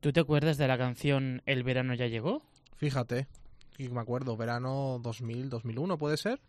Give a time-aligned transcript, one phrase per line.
[0.00, 2.42] ¿Tú te acuerdas de la canción El verano ya llegó?
[2.76, 3.26] Fíjate,
[3.78, 6.40] y me acuerdo, verano 2000, 2001, ¿puede ser?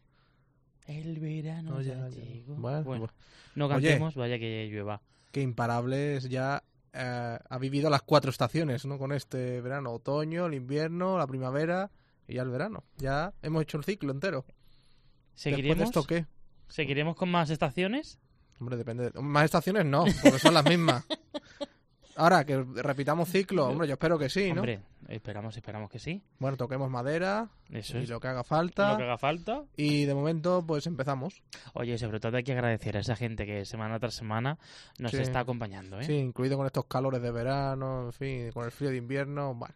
[0.87, 2.55] El verano No, ya, llegó.
[2.55, 3.11] Bueno, Bueno, pues,
[3.55, 3.73] no Oye.
[3.75, 5.01] cantemos, vaya que llueva.
[5.31, 8.97] que Imparables ya eh, ha vivido las cuatro estaciones, ¿no?
[8.97, 11.91] Con este verano, otoño, el invierno, la primavera
[12.27, 12.83] y ya el verano.
[12.97, 14.45] Ya hemos hecho el ciclo entero.
[14.45, 14.55] Después
[15.35, 15.83] de ¿Seguiremos?
[15.83, 16.25] esto qué?
[16.67, 18.19] ¿Seguiremos con más estaciones?
[18.59, 19.09] Hombre, depende.
[19.11, 21.05] de- Más estaciones no, porque son las mismas.
[22.15, 24.61] Ahora, que repitamos ciclo, hombre, yo espero que sí, ¿no?
[24.61, 26.21] Hombre, esperamos, esperamos que sí.
[26.39, 28.97] Bueno, toquemos madera Eso y es lo que haga lo falta.
[28.97, 29.63] que haga falta.
[29.77, 31.41] Y de momento, pues empezamos.
[31.73, 34.57] Oye, sobre todo hay que agradecer a esa gente que semana tras semana
[34.99, 35.17] nos Sí.
[35.17, 36.03] está acompañando, ¿eh?
[36.03, 39.53] Sí, incluido con estos calores de verano, en fin, con el frío de invierno.
[39.55, 39.75] Bueno,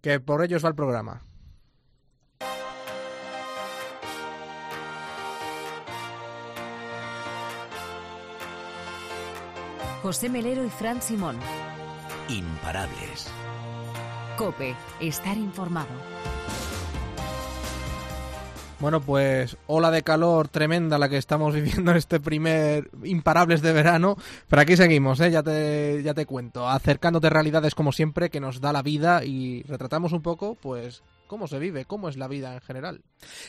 [0.00, 1.22] que por ellos va el programa.
[10.02, 11.36] José Melero y Fran Simón.
[12.28, 13.28] Imparables.
[14.36, 15.88] Cope, estar informado.
[18.78, 23.72] Bueno, pues ola de calor tremenda la que estamos viviendo en este primer Imparables de
[23.72, 25.32] verano, pero aquí seguimos, ¿eh?
[25.32, 29.64] ya, te, ya te cuento, acercándote realidades como siempre que nos da la vida y
[29.64, 33.02] retratamos un poco, pues, cómo se vive, cómo es la vida en general.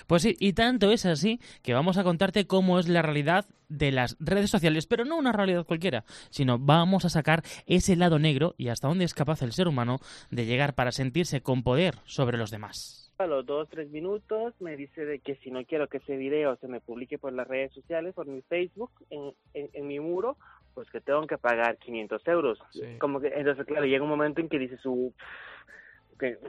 [0.06, 3.92] Pues sí, y tanto es así que vamos a contarte cómo es la realidad de
[3.92, 8.54] las redes sociales, pero no una realidad cualquiera, sino vamos a sacar ese lado negro
[8.58, 12.38] y hasta dónde es capaz el ser humano de llegar para sentirse con poder sobre
[12.38, 13.12] los demás.
[13.20, 16.56] A los dos, tres minutos me dice de que si no quiero que ese video
[16.58, 20.38] se me publique por las redes sociales, por mi Facebook, en, en, en mi muro,
[20.74, 22.60] pues que tengo que pagar 500 euros.
[22.72, 22.98] Sí.
[22.98, 25.14] Como que, entonces, claro, llega un momento en que dices, uh,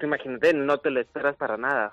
[0.03, 1.93] imagínate, no te lo esperas para nada,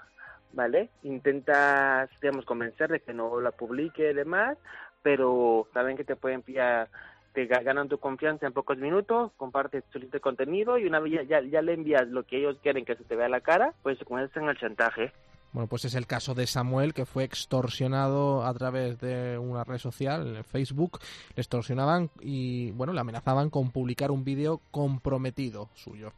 [0.54, 0.90] ¿vale?
[1.04, 4.58] Intentas, digamos, convencer de que no la publique y demás,
[5.02, 6.90] pero saben que te pueden pillar,
[7.34, 11.00] te ga- ganan tu confianza en pocos minutos, compartes su lista de contenido y una
[11.00, 13.74] vez ya, ya, le envías lo que ellos quieren que se te vea la cara,
[13.84, 15.12] pues comienzan el chantaje.
[15.54, 19.78] Bueno, pues es el caso de Samuel, que fue extorsionado a través de una red
[19.78, 21.00] social, Facebook.
[21.36, 26.12] Le extorsionaban y, bueno, le amenazaban con publicar un vídeo comprometido suyo.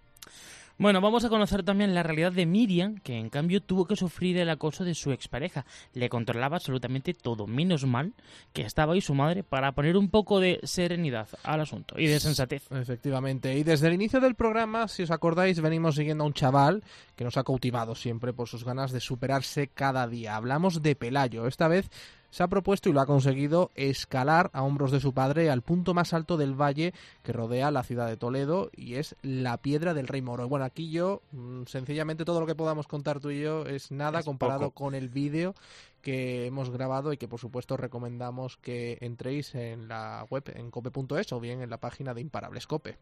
[0.82, 4.38] Bueno, vamos a conocer también la realidad de Miriam, que en cambio tuvo que sufrir
[4.38, 5.66] el acoso de su expareja.
[5.94, 8.14] Le controlaba absolutamente todo, menos mal
[8.54, 12.22] que estaba ahí su madre para poner un poco de serenidad al asunto y de
[12.22, 12.72] sensatez.
[12.72, 13.58] Efectivamente.
[13.58, 16.82] Y desde el inicio del programa, si os acordáis, venimos siguiendo a un chaval
[17.18, 20.38] que nos ha cautivado siempre por sus ganas de superarse cada día.
[20.38, 21.46] Hablamos de Pelayo.
[21.46, 21.92] Esta vez
[22.32, 25.94] se ha propuesto y lo ha conseguido escalar a hombros de su padre al punto
[25.94, 30.08] más alto del valle que rodea la ciudad de Toledo y es la piedra del
[30.08, 30.48] Rey Moro.
[30.48, 34.20] Bueno, aquí yo, mm, sencillamente todo lo que podamos contar tú y yo es nada
[34.20, 34.84] Es comparado poco.
[34.86, 35.56] con el vídeo
[36.02, 41.32] que hemos grabado y que por supuesto recomendamos que entréis en la web en cope.es
[41.32, 42.98] o bien en la página de Imparables Cope.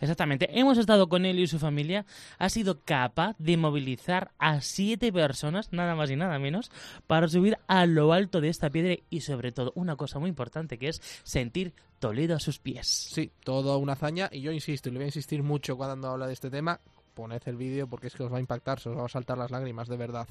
[0.00, 2.06] Exactamente, hemos estado con él y su familia.
[2.38, 6.70] Ha sido capaz de movilizar a siete personas, nada más y nada menos,
[7.06, 10.78] para subir a lo alto de esta piedra y sobre todo una cosa muy importante
[10.78, 12.88] que es sentir Toledo a sus pies.
[12.88, 16.26] Sí, toda una hazaña y yo insisto, y le voy a insistir mucho cuando habla
[16.26, 16.80] de este tema,
[17.12, 19.38] poned el vídeo porque es que os va a impactar, se os va a saltar
[19.38, 20.26] las lágrimas, de verdad.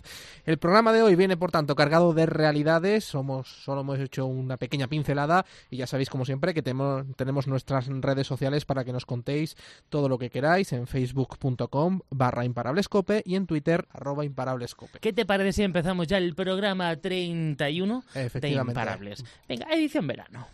[0.46, 4.58] El programa de hoy viene, por tanto, cargado de realidades, somos solo hemos hecho una
[4.58, 8.94] pequeña pincelada y ya sabéis, como siempre, que temo- tenemos nuestras redes sociales para que
[8.94, 9.56] nos contéis
[9.90, 15.00] todo lo que queráis en facebook.com barra imparablescope y en twitter arroba imparablescope.
[15.00, 18.72] ¿Qué te parece si empezamos ya el programa 31 de.
[18.72, 19.24] Imparables?
[19.48, 20.48] Venga, edición verano.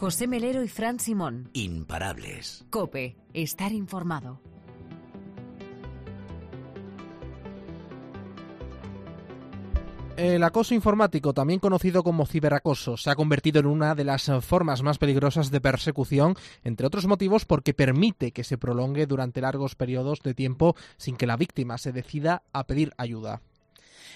[0.00, 1.50] José Melero y Fran Simón.
[1.52, 2.64] Imparables.
[2.70, 4.40] Cope, estar informado.
[10.16, 14.82] El acoso informático, también conocido como ciberacoso, se ha convertido en una de las formas
[14.82, 16.34] más peligrosas de persecución,
[16.64, 21.26] entre otros motivos porque permite que se prolongue durante largos periodos de tiempo sin que
[21.26, 23.42] la víctima se decida a pedir ayuda.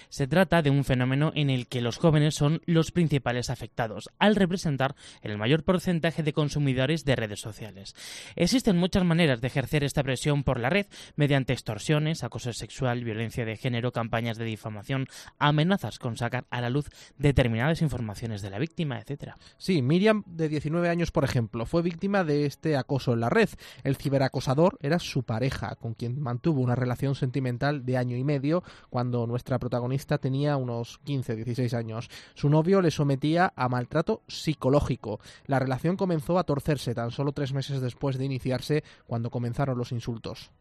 [0.09, 4.35] Se trata de un fenómeno en el que los jóvenes son los principales afectados, al
[4.35, 7.95] representar el mayor porcentaje de consumidores de redes sociales.
[8.35, 10.85] Existen muchas maneras de ejercer esta presión por la red,
[11.15, 15.07] mediante extorsiones, acoso sexual, violencia de género, campañas de difamación,
[15.39, 19.33] amenazas con sacar a la luz determinadas informaciones de la víctima, etc.
[19.57, 23.49] Sí, Miriam, de 19 años, por ejemplo, fue víctima de este acoso en la red.
[23.83, 28.63] El ciberacosador era su pareja, con quien mantuvo una relación sentimental de año y medio,
[28.89, 32.09] cuando nuestra protagonista tenía unos 15, 16 años.
[32.33, 35.19] Su novio le sometía a maltrato psicológico.
[35.47, 39.91] La relación comenzó a torcerse tan solo tres meses después de iniciarse cuando comenzaron los
[39.91, 40.51] insultos.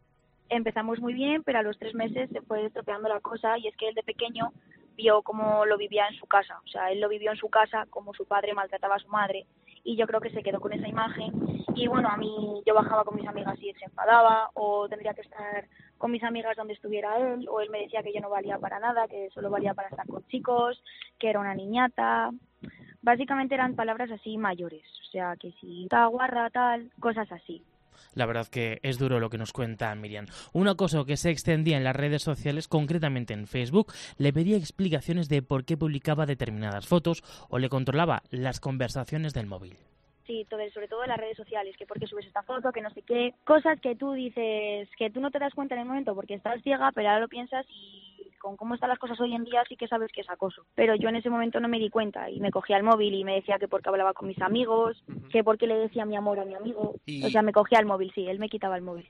[0.48, 3.76] Empezamos muy bien, pero a los tres meses se fue estropeando la cosa y es
[3.76, 4.52] que él de pequeño
[4.96, 6.60] vio cómo lo vivía en su casa.
[6.64, 9.46] O sea, él lo vivió en su casa, como su padre maltrataba a su madre
[9.84, 11.32] y yo creo que se quedó con esa imagen
[11.76, 15.20] y bueno, a mí yo bajaba con mis amigas y se enfadaba o tendría que
[15.20, 15.66] estar
[15.98, 18.80] con mis amigas donde estuviera él o él me decía que yo no valía para
[18.80, 20.82] nada, que solo valía para estar con chicos,
[21.18, 22.30] que era una niñata.
[23.02, 27.62] Básicamente eran palabras así mayores, o sea, que si está guarra, tal, cosas así.
[28.14, 30.26] La verdad que es duro lo que nos cuenta Miriam.
[30.52, 35.28] Un acoso que se extendía en las redes sociales, concretamente en Facebook, le pedía explicaciones
[35.28, 39.76] de por qué publicaba determinadas fotos o le controlaba las conversaciones del móvil.
[40.26, 42.80] Sí, todo, sobre todo en las redes sociales, que por qué subes esta foto, que
[42.80, 45.86] no sé qué, cosas que tú dices que tú no te das cuenta en el
[45.86, 48.13] momento porque estás ciega, pero ahora lo piensas y
[48.44, 50.66] con cómo están las cosas hoy en día sí que sabes que es acoso.
[50.74, 53.24] Pero yo en ese momento no me di cuenta y me cogía el móvil y
[53.24, 55.02] me decía que porque hablaba con mis amigos,
[55.32, 56.94] que porque le decía mi amor a mi amigo.
[57.24, 59.08] O sea, me cogía el móvil, sí, él me quitaba el móvil.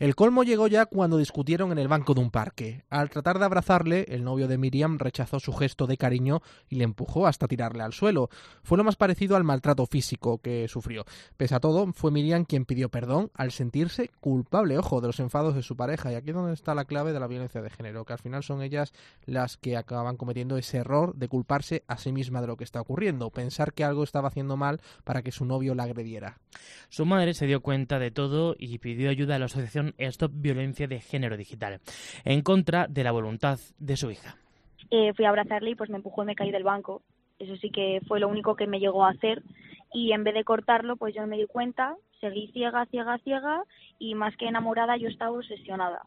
[0.00, 2.84] El colmo llegó ya cuando discutieron en el banco de un parque.
[2.88, 6.84] Al tratar de abrazarle, el novio de Miriam rechazó su gesto de cariño y le
[6.84, 8.30] empujó hasta tirarle al suelo.
[8.62, 11.04] Fue lo más parecido al maltrato físico que sufrió.
[11.36, 15.54] Pese a todo, fue Miriam quien pidió perdón al sentirse culpable, ojo, de los enfados
[15.54, 16.10] de su pareja.
[16.10, 18.42] Y aquí es donde está la clave de la violencia de género, que al final
[18.42, 18.94] son ellas
[19.26, 22.80] las que acaban cometiendo ese error de culparse a sí misma de lo que está
[22.80, 26.38] ocurriendo, pensar que algo estaba haciendo mal para que su novio la agrediera.
[26.88, 30.86] Su madre se dio cuenta de todo y pidió ayuda a la asociación Stop Violencia
[30.86, 31.80] de Género Digital,
[32.24, 34.36] en contra de la voluntad de su hija.
[34.90, 37.02] Eh, fui a abrazarle y pues me empujó y me caí del banco.
[37.38, 39.42] Eso sí que fue lo único que me llegó a hacer
[39.92, 43.64] y en vez de cortarlo pues yo me di cuenta, seguí ciega, ciega, ciega
[43.98, 46.02] y más que enamorada yo estaba obsesionada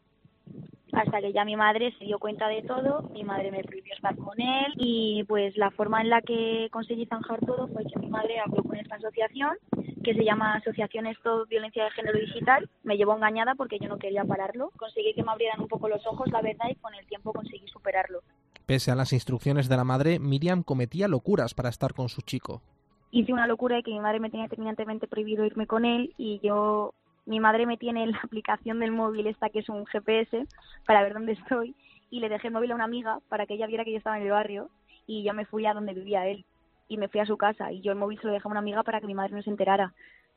[0.94, 4.16] hasta que ya mi madre se dio cuenta de todo, mi madre me prohibió estar
[4.16, 8.08] con él y pues la forma en la que conseguí zanjar todo fue que mi
[8.08, 9.56] madre habló con esta asociación
[10.04, 13.98] que se llama Asociación Stop Violencia de Género Digital, me llevó engañada porque yo no
[13.98, 17.04] quería pararlo, conseguí que me abrieran un poco los ojos, la verdad, y con el
[17.06, 18.20] tiempo conseguí superarlo.
[18.66, 22.62] Pese a las instrucciones de la madre, Miriam cometía locuras para estar con su chico.
[23.10, 26.40] Hice una locura de que mi madre me tenía terminantemente prohibido irme con él y
[26.42, 26.94] yo
[27.26, 30.46] mi madre me tiene la aplicación del móvil esta que es un GPS
[30.86, 31.74] para ver dónde estoy
[32.10, 34.18] y le dejé el móvil a una amiga para que ella viera que yo estaba
[34.18, 34.68] en el barrio
[35.06, 36.44] y yo me fui a donde vivía él
[36.88, 38.60] y me fui a su casa y yo el móvil se lo dejé a una
[38.60, 39.92] amiga para que mi madre no se enterara.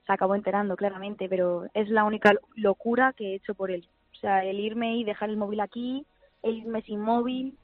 [0.06, 3.88] Se acabó enterando claramente, pero es la única locura que he hecho por él.
[4.14, 6.06] O sea, el irme y dejar el móvil aquí,
[6.44, 7.58] el irme sin móvil,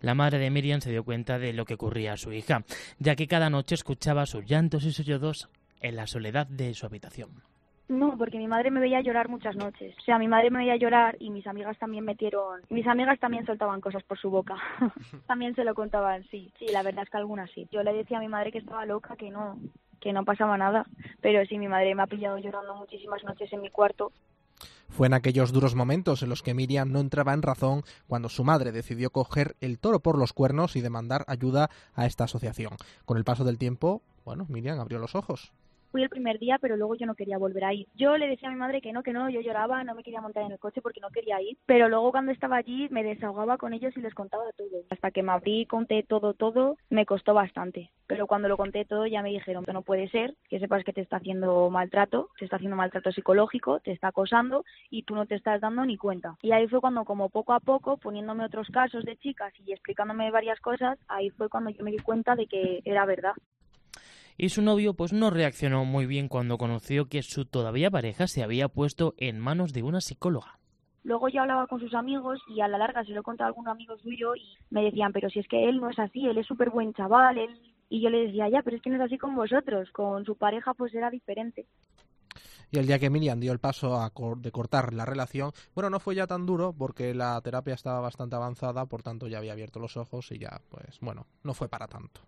[0.00, 2.64] la madre de Miriam se dio cuenta de lo que ocurría a su hija,
[2.98, 5.48] ya que cada noche escuchaba sus llantos y sollozos
[5.80, 7.53] en la soledad de su habitación.
[7.88, 9.94] No, porque mi madre me veía llorar muchas noches.
[9.98, 12.62] O sea, mi madre me veía llorar y mis amigas también metieron...
[12.70, 14.56] Mis amigas también soltaban cosas por su boca.
[15.26, 16.50] también se lo contaban, sí.
[16.58, 17.68] Sí, la verdad es que algunas sí.
[17.70, 19.58] Yo le decía a mi madre que estaba loca, que no,
[20.00, 20.86] que no pasaba nada.
[21.20, 24.12] Pero sí, mi madre me ha pillado llorando muchísimas noches en mi cuarto.
[24.88, 28.44] Fue en aquellos duros momentos en los que Miriam no entraba en razón cuando su
[28.44, 32.76] madre decidió coger el toro por los cuernos y demandar ayuda a esta asociación.
[33.04, 35.52] Con el paso del tiempo, bueno, Miriam abrió los ojos
[35.94, 37.86] fui el primer día, pero luego yo no quería volver a ir.
[37.94, 40.20] Yo le decía a mi madre que no, que no, yo lloraba, no me quería
[40.20, 43.58] montar en el coche porque no quería ir, pero luego cuando estaba allí me desahogaba
[43.58, 44.82] con ellos y les contaba todo.
[44.90, 47.92] Hasta que me abrí, conté todo, todo, me costó bastante.
[48.08, 50.92] Pero cuando lo conté todo ya me dijeron que no puede ser, que sepas que
[50.92, 55.26] te está haciendo maltrato, te está haciendo maltrato psicológico, te está acosando y tú no
[55.26, 56.36] te estás dando ni cuenta.
[56.42, 60.32] Y ahí fue cuando como poco a poco, poniéndome otros casos de chicas y explicándome
[60.32, 63.34] varias cosas, ahí fue cuando yo me di cuenta de que era verdad
[64.36, 68.42] y su novio pues no reaccionó muy bien cuando conoció que su todavía pareja se
[68.42, 70.58] había puesto en manos de una psicóloga.
[71.04, 73.48] Luego yo hablaba con sus amigos y a la larga se lo he contado a
[73.48, 76.38] algún amigo suyo y me decían, pero si es que él no es así, él
[76.38, 77.60] es súper buen chaval, él...
[77.90, 80.36] Y yo le decía, ya, pero es que no es así con vosotros, con su
[80.36, 81.66] pareja pues era diferente.
[82.70, 86.00] Y el día que Miriam dio el paso a de cortar la relación, bueno, no
[86.00, 89.78] fue ya tan duro porque la terapia estaba bastante avanzada, por tanto ya había abierto
[89.78, 92.22] los ojos y ya, pues bueno, no fue para tanto.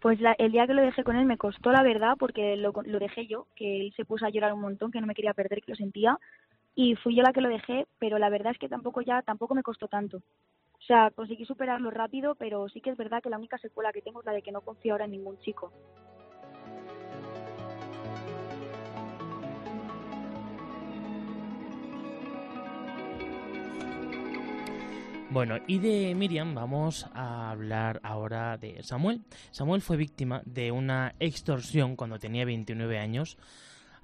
[0.00, 2.98] Pues el día que lo dejé con él me costó la verdad porque lo, lo
[2.98, 5.62] dejé yo, que él se puso a llorar un montón, que no me quería perder,
[5.62, 6.18] que lo sentía
[6.76, 9.54] y fui yo la que lo dejé, pero la verdad es que tampoco ya tampoco
[9.54, 10.18] me costó tanto.
[10.18, 14.02] O sea, conseguí superarlo rápido, pero sí que es verdad que la única secuela que
[14.02, 15.72] tengo es la de que no confío ahora en ningún chico.
[25.30, 29.22] Bueno, y de Miriam vamos a hablar ahora de Samuel.
[29.50, 33.36] Samuel fue víctima de una extorsión cuando tenía 29 años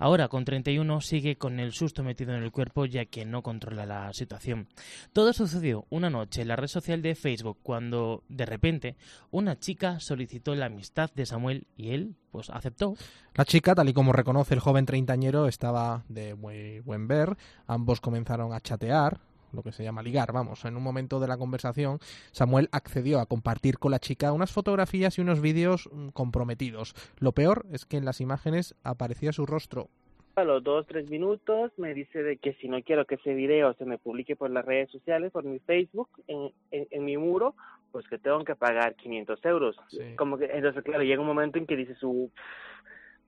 [0.02, 3.86] Ahora, con 31, sigue con el susto metido en el cuerpo ya que no controla
[3.86, 4.66] la situación.
[5.12, 8.96] Todo sucedió una noche en la red social de Facebook cuando, de repente,
[9.30, 12.96] una chica solicitó la amistad de Samuel y él, pues, aceptó.
[13.34, 17.36] La chica, tal y como reconoce el joven treintañero, estaba de muy buen ver.
[17.68, 19.20] Ambos comenzaron a chatear,
[19.52, 20.64] lo que se llama ligar, vamos.
[20.64, 21.98] En un momento de la conversación,
[22.32, 26.94] Samuel accedió a compartir con la chica unas fotografías y unos vídeos mm, comprometidos.
[27.18, 29.88] Lo peor es que en las imágenes aparecía su rostro.
[30.34, 33.74] A los dos, tres minutos me dice de que si no quiero que ese video
[33.74, 37.54] se me publique por las redes sociales, por mi Facebook, en, en, mi muro,
[37.90, 39.76] pues que tengo que pagar 500 euros.
[40.16, 42.30] Como que, entonces, claro, llega un momento en que dices, su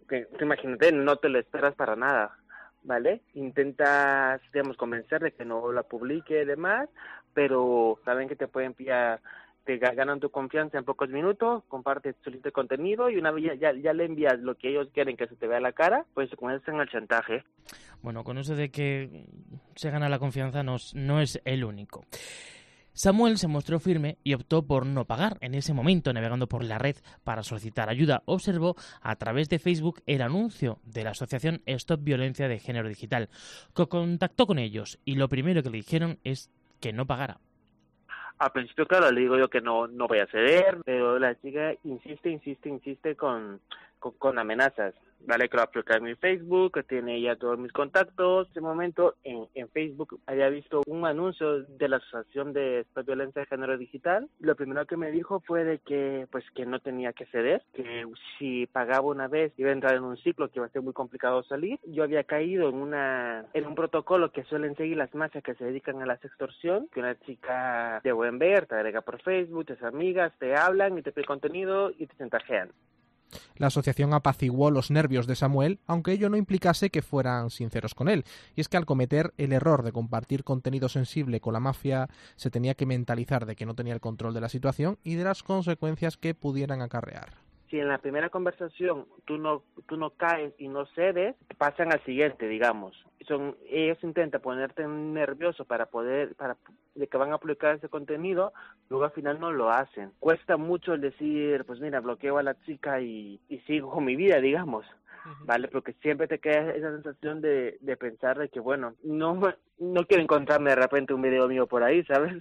[0.09, 2.37] que, imagínate, no te lo esperas para nada.
[2.85, 3.23] ¿Vale?
[3.35, 6.88] Intentas, digamos, convencer de que no la publique y demás,
[7.33, 9.21] pero saben que te pueden pillar,
[9.64, 13.93] te ganan tu confianza en pocos minutos, compartes de contenido y una vez ya, ya,
[13.93, 16.88] le envías lo que ellos quieren que se te vea la cara, pues comienzan el
[16.88, 17.43] chantaje.
[18.03, 19.25] Bueno, con eso de que
[19.75, 22.05] se gana la confianza no, no es el único.
[22.97, 25.37] Samuel se mostró firme y optó por no pagar.
[25.41, 30.01] En ese momento, navegando por la red para solicitar ayuda, observó a través de Facebook
[30.07, 33.29] el anuncio de la asociación Stop Violencia de Género Digital.
[33.73, 37.41] Contactó con ellos y lo primero que le dijeron es que no pagara.
[38.39, 41.75] Al principio, claro, le digo yo que no, no voy a ceder, pero la chica
[41.83, 43.61] insiste, insiste, insiste con,
[43.99, 44.95] con amenazas.
[45.26, 48.47] Que lo aplica en mi Facebook, tiene ya todos mis contactos.
[48.47, 53.40] En ese momento, en, en Facebook, había visto un anuncio de la Asociación de Violencia
[53.40, 54.28] de Género Digital.
[54.40, 58.04] Lo primero que me dijo fue de que, pues, que no tenía que ceder, que
[58.38, 60.93] si pagaba una vez iba a entrar en un ciclo que iba a ser muy
[60.93, 61.78] complicado salir.
[61.87, 65.64] Yo había caído en una, en un protocolo que suelen seguir las mafias que se
[65.64, 69.83] dedican a la extorsión, que una chica de buen ver te agrega por Facebook, tus
[69.83, 72.71] amigas te hablan y te pide contenido y te chantajean.
[73.57, 78.09] La asociación apaciguó los nervios de Samuel, aunque ello no implicase que fueran sinceros con
[78.09, 78.25] él.
[78.57, 82.50] Y es que al cometer el error de compartir contenido sensible con la mafia, se
[82.50, 85.43] tenía que mentalizar de que no tenía el control de la situación y de las
[85.43, 87.44] consecuencias que pudieran acarrear
[87.75, 92.00] si en la primera conversación tú no tú no caes y no cedes, pasan al
[92.04, 92.95] siguiente, digamos.
[93.26, 96.57] Son ellos intentan ponerte nervioso para poder para
[96.95, 98.52] de que van a publicar ese contenido,
[98.88, 100.12] luego al final no lo hacen.
[100.21, 104.14] Cuesta mucho el decir, pues mira, bloqueo a la chica y, y sigo con mi
[104.14, 104.87] vida, digamos.
[105.47, 105.69] ¿Vale?
[105.69, 109.40] Porque siempre te queda esa sensación de, de pensar de que, bueno, no,
[109.78, 112.35] no quiero encontrarme de repente un video mío por ahí, ¿sabes?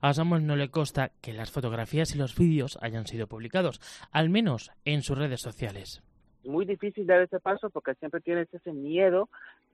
[0.00, 4.30] A Samuel no le consta que las fotografías y los vídeos hayan sido publicados, al
[4.30, 6.02] menos en sus redes sociales.
[6.44, 9.28] Muy difícil dar ese paso porque siempre tienes ese miedo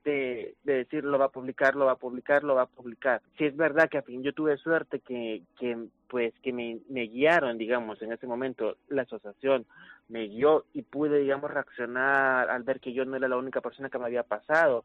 [0.05, 3.23] de, decir lo va a publicar, lo va a publicar, lo va a publicar.
[3.37, 5.77] Si es verdad que a fin yo tuve suerte que, que
[6.09, 9.67] pues que me, me guiaron, digamos, en ese momento la asociación
[10.09, 13.91] me guió y pude, digamos, reaccionar al ver que yo no era la única persona
[13.91, 14.85] que me había pasado,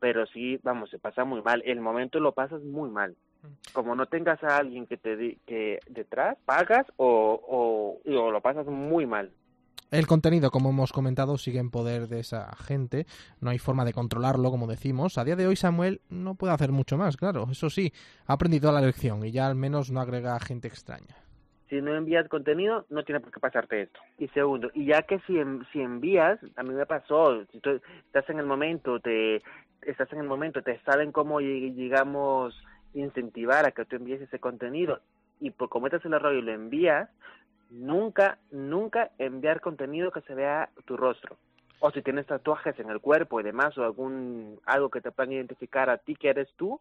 [0.00, 1.62] pero sí, vamos, se pasa muy mal.
[1.64, 3.16] El momento lo pasas muy mal
[3.72, 9.06] como no tengas a alguien que te que detrás, pagas o, o, lo pasas muy
[9.06, 9.30] mal.
[9.90, 13.04] El contenido, como hemos comentado, sigue en poder de esa gente.
[13.40, 15.18] No hay forma de controlarlo, como decimos.
[15.18, 17.46] A día de hoy Samuel no puede hacer mucho más, claro.
[17.50, 17.92] Eso sí,
[18.26, 21.16] ha aprendido la lección y ya al menos no agrega gente extraña.
[21.68, 24.00] Si no envías contenido, no tiene por qué pasarte esto.
[24.18, 25.34] Y segundo, y ya que si,
[25.72, 29.42] si envías, a mí me pasó, si tú estás en el momento, te
[29.82, 32.54] estás en el momento, te saben cómo llegamos
[32.94, 35.00] incentivar a que tú envíes ese contenido
[35.40, 37.08] y por cometas el error y lo envías,
[37.70, 41.36] nunca, nunca enviar contenido que se vea tu rostro.
[41.80, 45.32] O si tienes tatuajes en el cuerpo y demás, o algún algo que te puedan
[45.32, 46.80] identificar a ti que eres tú,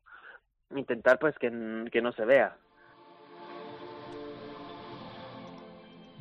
[0.75, 1.49] intentar pues que,
[1.91, 2.55] que no se vea.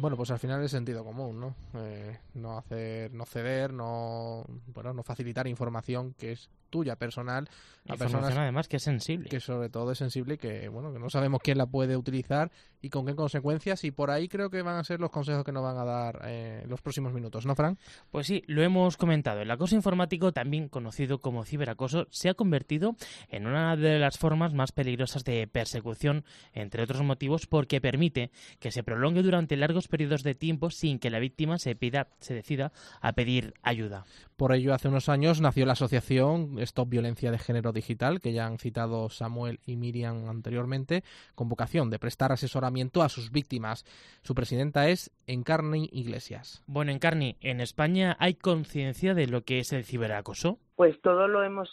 [0.00, 1.54] Bueno, pues al final es sentido común, ¿no?
[1.75, 7.49] Eh, no hacer, no ceder, no, bueno, no facilitar información que es tuya personal
[7.88, 9.28] a personas además que es sensible.
[9.28, 12.50] que sobre todo es sensible y que bueno que no sabemos quién la puede utilizar
[12.83, 13.85] y con qué consecuencias.
[13.85, 16.23] Y por ahí creo que van a ser los consejos que nos van a dar
[16.25, 17.78] eh, los próximos minutos no Fran
[18.11, 19.40] pues sí lo hemos comentado.
[19.40, 22.97] El acoso informático también conocido como ciberacoso se ha convertido
[23.28, 28.30] en una de las formas más peligrosas de persecución entre otros motivos porque permite
[28.61, 32.32] que se prolongue durante largos periodos de tiempo sin que la víctima se pida se
[32.32, 34.06] decida a pedir ayuda
[34.40, 38.47] por ello hace unos años nació la asociación Stop Violencia de Género Digital, que ya
[38.47, 41.04] han citado Samuel y Miriam anteriormente,
[41.35, 43.85] con vocación de prestar asesoramiento a sus víctimas.
[44.23, 46.64] Su presidenta es Encarni Iglesias.
[46.66, 50.59] Bueno, Encarni, ¿en España hay conciencia de lo que es el ciberacoso?
[50.75, 51.68] Pues todo lo hemos,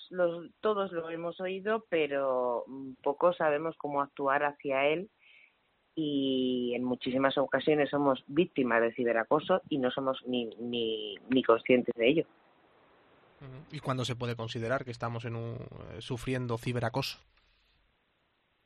[0.59, 2.65] todos lo hemos oído, pero
[3.01, 5.09] poco sabemos cómo actuar hacia él
[6.00, 11.96] y en muchísimas ocasiones somos víctimas de ciberacoso y no somos ni, ni, ni conscientes
[11.96, 12.25] de ello.
[13.72, 17.18] ¿Y cuándo se puede considerar que estamos en un, eh, sufriendo ciberacoso?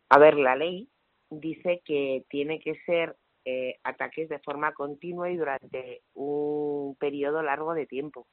[0.09, 0.89] A ver, la ley
[1.29, 7.73] dice que tiene que ser eh, ataques de forma continua y durante un periodo largo
[7.73, 8.27] de tiempo.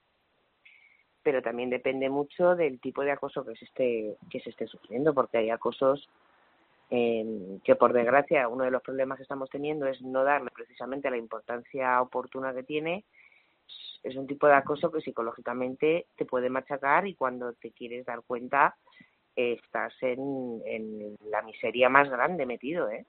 [1.23, 5.14] Pero también depende mucho del tipo de acoso que se esté, que se esté sufriendo,
[5.14, 6.09] porque hay acosos
[6.90, 11.11] eh, que, por desgracia, uno de los problemas que estamos teniendo es no darle precisamente
[11.11, 13.04] la importancia oportuna que tiene.
[14.02, 18.23] Es un tipo de acoso que psicológicamente te puede machacar y cuando te quieres dar
[18.26, 18.76] cuenta
[19.35, 23.07] estás en, en la miseria más grande metido, ¿eh?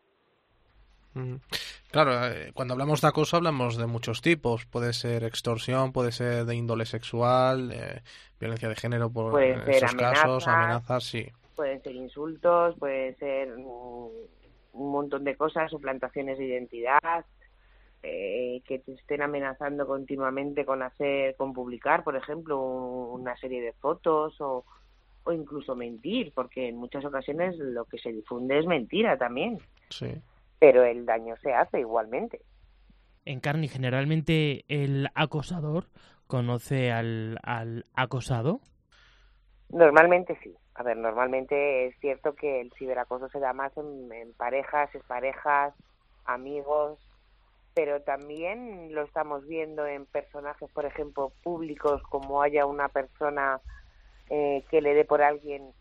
[1.92, 4.66] Claro, eh, cuando hablamos de acoso hablamos de muchos tipos.
[4.66, 8.04] Puede ser extorsión, puede ser de índole sexual, eh,
[8.40, 11.28] violencia de género por esos casos, amenazas, sí.
[11.60, 14.30] Pueden ser insultos, puede ser un
[14.74, 17.26] montón de cosas, suplantaciones de identidad,
[18.02, 23.74] eh, que te estén amenazando continuamente con hacer, con publicar, por ejemplo, una serie de
[23.74, 24.64] fotos o,
[25.24, 29.60] o incluso mentir, porque en muchas ocasiones lo que se difunde es mentira también.
[29.90, 30.22] Sí
[30.60, 32.42] pero el daño se hace igualmente.
[33.26, 35.86] En Carni, generalmente el acosador
[36.28, 38.60] conoce al, al acosado.
[39.70, 40.54] Normalmente sí.
[40.80, 45.74] A ver, normalmente es cierto que el ciberacoso se da más en, en parejas, parejas,
[46.24, 46.98] amigos,
[47.74, 53.60] pero también lo estamos viendo en personajes, por ejemplo, públicos, como haya una persona
[54.30, 55.74] eh, que le dé por alguien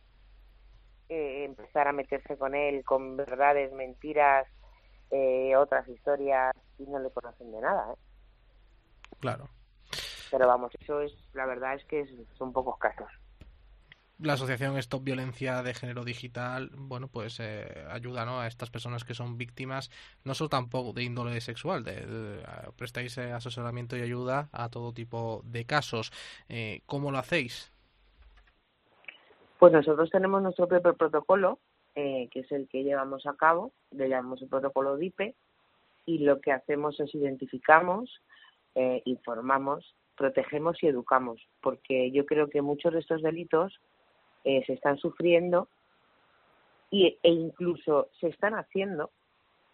[1.09, 4.49] eh, empezar a meterse con él con verdades, mentiras,
[5.13, 7.93] eh, otras historias y no le conocen de nada.
[7.93, 7.97] ¿eh?
[9.21, 9.49] Claro.
[10.33, 12.05] Pero vamos, eso es, la verdad es que
[12.37, 13.09] son pocos casos.
[14.21, 18.41] La asociación Stop Violencia de Género Digital, bueno, pues eh, ayuda ¿no?
[18.41, 19.91] a estas personas que son víctimas,
[20.25, 22.43] no solo tampoco de índole sexual, de,
[22.77, 26.11] prestáis asesoramiento y ayuda a todo tipo de casos.
[26.49, 27.73] Eh, ¿Cómo lo hacéis?
[29.61, 31.61] Pues nosotros tenemos nuestro propio protocolo
[32.01, 35.35] eh, que es el que llevamos a cabo, le llamamos el protocolo DIPE,
[36.07, 38.23] y lo que hacemos es identificamos,
[38.77, 43.81] eh, informamos, protegemos y educamos, porque yo creo que muchos de estos delitos
[44.49, 45.69] eh, se están sufriendo
[46.91, 49.11] y, e incluso se están haciendo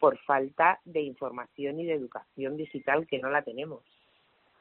[0.00, 3.84] por falta de información y de educación digital que no la tenemos.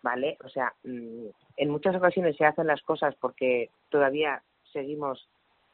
[0.04, 0.38] ¿Vale?
[0.44, 1.26] O sea, mm,
[1.58, 5.28] en muchas ocasiones se hacen las cosas porque todavía seguimos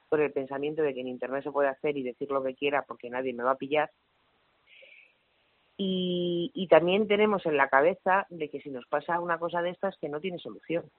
[0.07, 2.83] por el pensamiento de que en Internet se puede hacer y decir lo que quiera
[2.83, 3.91] porque nadie me va a pillar.
[5.75, 9.71] Y, y también tenemos en la cabeza de que si nos pasa una cosa de
[9.71, 10.89] estas que no tiene solución.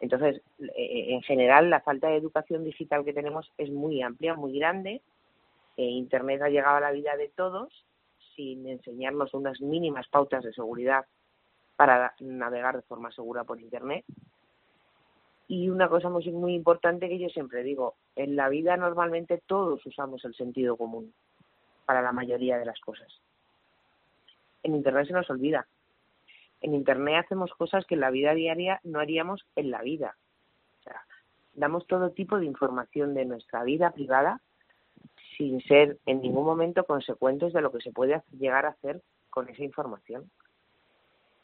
[0.00, 4.58] Entonces, eh, en general, la falta de educación digital que tenemos es muy amplia, muy
[4.58, 5.02] grande.
[5.76, 7.84] Eh, Internet ha llegado a la vida de todos
[8.34, 11.04] sin enseñarnos unas mínimas pautas de seguridad
[11.76, 14.04] para navegar de forma segura por Internet.
[15.48, 19.84] Y una cosa muy, muy importante que yo siempre digo, en la vida normalmente todos
[19.84, 21.12] usamos el sentido común
[21.84, 23.08] para la mayoría de las cosas.
[24.62, 25.66] En Internet se nos olvida.
[26.60, 30.16] En Internet hacemos cosas que en la vida diaria no haríamos en la vida.
[30.80, 31.02] O sea,
[31.54, 34.40] damos todo tipo de información de nuestra vida privada
[35.36, 39.48] sin ser en ningún momento consecuentes de lo que se puede llegar a hacer con
[39.48, 40.30] esa información.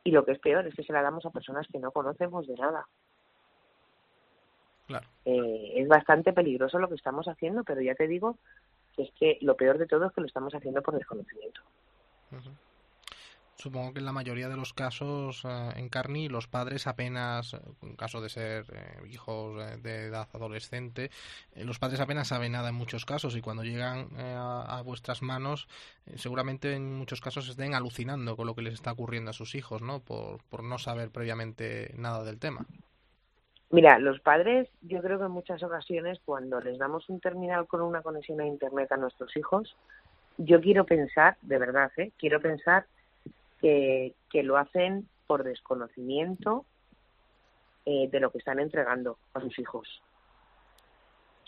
[0.04, 2.46] Y lo que es peor es que se la damos a personas que no conocemos
[2.46, 2.86] de nada.
[5.24, 8.38] Eh, es bastante peligroso lo que estamos haciendo, pero ya te digo
[8.94, 11.60] que es que lo peor de todo es que lo estamos haciendo por desconocimiento.
[13.56, 17.96] Supongo que en la mayoría de los casos eh, en Carni los padres apenas, en
[17.96, 21.10] caso de ser eh, hijos de edad adolescente,
[21.56, 25.68] los padres apenas saben nada en muchos casos y cuando llegan a, a, vuestras manos
[26.16, 29.82] seguramente en muchos casos estén alucinando con lo que les está ocurriendo a sus hijos,
[29.82, 30.00] ¿no?
[30.00, 32.66] Por, por no saber previamente nada del tema.
[33.70, 37.82] Mira, los padres, yo creo que en muchas ocasiones cuando les damos un terminal con
[37.82, 39.76] una conexión a Internet a nuestros hijos,
[40.38, 42.12] yo quiero pensar, de verdad, ¿eh?
[42.16, 42.86] quiero pensar
[43.60, 46.66] que, lo hacen por desconocimiento
[47.86, 50.02] eh, de lo que están entregando a sus hijos.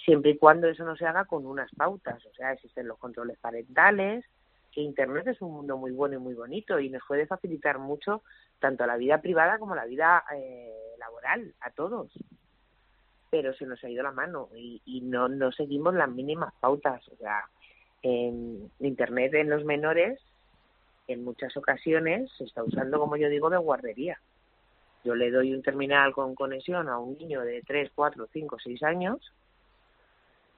[0.05, 3.39] Siempre y cuando eso no se haga con unas pautas, o sea, existen los controles
[3.39, 4.25] parentales,
[4.73, 8.23] que Internet es un mundo muy bueno y muy bonito y nos puede facilitar mucho
[8.59, 12.11] tanto la vida privada como la vida eh, laboral, a todos.
[13.31, 17.07] Pero se nos ha ido la mano y, y no, no seguimos las mínimas pautas.
[17.09, 17.45] O sea,
[18.03, 20.21] en Internet en los menores,
[21.09, 24.21] en muchas ocasiones, se está usando, como yo digo, de guardería.
[25.05, 28.83] Yo le doy un terminal con conexión a un niño de 3, 4, 5, 6
[28.83, 29.33] años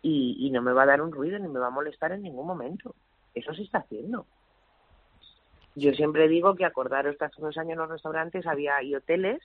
[0.02, 2.46] y, no me va a dar un ruido ni me va a molestar en ningún
[2.46, 2.94] momento.
[3.34, 4.26] Eso se está haciendo.
[5.76, 9.40] Yo siempre digo que acordaros que hace unos años en los restaurantes había y hoteles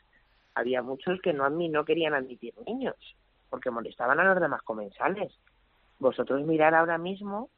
[0.55, 2.95] había muchos que no, no querían admitir niños
[3.49, 5.31] porque molestaban a los demás comensales.
[5.99, 7.49] Vosotros mirar ahora mismo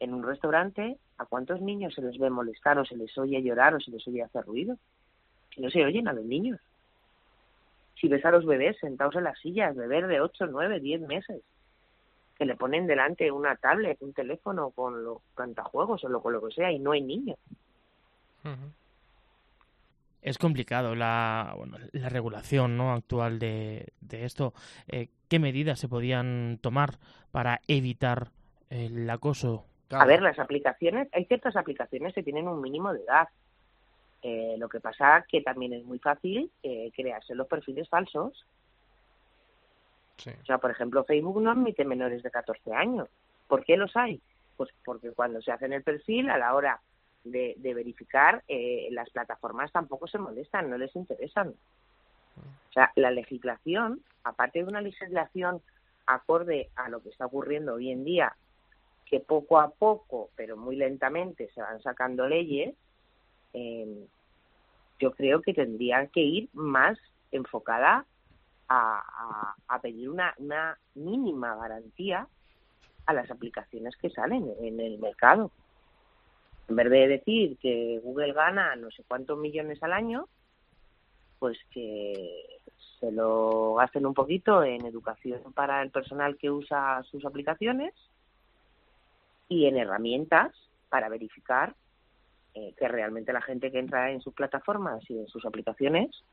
[0.00, 3.74] en un restaurante a cuántos niños se les ve molestar o se les oye llorar
[3.74, 4.76] o se les oye hacer ruido.
[5.56, 6.60] No se oyen a los niños.
[8.00, 11.42] Si ves a los bebés sentados en las sillas, bebés de 8, 9, 10 meses,
[12.36, 16.42] que le ponen delante una tablet, un teléfono con los cantajuegos o lo, con lo
[16.46, 17.38] que sea y no hay niños.
[20.22, 22.92] Es complicado la, bueno, la regulación ¿no?
[22.92, 24.52] actual de, de esto.
[24.88, 26.98] Eh, ¿Qué medidas se podían tomar
[27.30, 28.30] para evitar
[28.70, 29.64] el acoso?
[29.92, 33.28] A ver, las aplicaciones, hay ciertas aplicaciones que tienen un mínimo de edad.
[34.22, 38.46] Eh, lo que pasa que también es muy fácil eh, crearse los perfiles falsos.
[40.16, 40.30] Sí.
[40.40, 43.08] O sea, por ejemplo, Facebook no admite menores de 14 años.
[43.48, 44.20] ¿Por qué los hay?
[44.56, 46.80] Pues porque cuando se hacen el perfil, a la hora
[47.24, 51.54] de, de verificar, eh, las plataformas tampoco se molestan, no les interesan.
[52.38, 55.60] O sea, la legislación, aparte de una legislación
[56.06, 58.34] acorde a lo que está ocurriendo hoy en día,
[59.12, 62.74] que poco a poco, pero muy lentamente, se van sacando leyes,
[63.52, 64.06] eh,
[64.98, 66.98] yo creo que tendrían que ir más
[67.30, 68.06] enfocada
[68.70, 72.26] a, pedir una, una mínima garantía
[73.04, 75.50] a las aplicaciones que salen en el mercado.
[76.68, 80.26] En vez de decir que Google gana no sé cuántos millones al año,
[81.38, 82.46] pues que
[82.98, 87.92] se lo gasten un poquito en educación para el personal que usa sus aplicaciones
[89.48, 90.52] y en herramientas
[90.88, 91.74] para verificar
[92.54, 96.24] eh, que realmente la gente que entra en sus plataformas y en sus aplicaciones